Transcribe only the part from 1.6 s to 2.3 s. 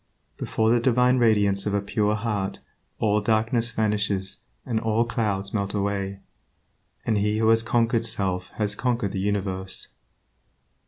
of a pure